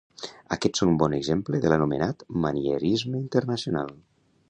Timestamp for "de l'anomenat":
1.65-2.25